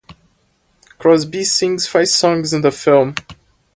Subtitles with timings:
[0.97, 3.13] Crosby sings five songs in the film.